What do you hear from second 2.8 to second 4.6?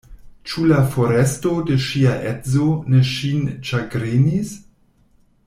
ne ŝin ĉagrenis?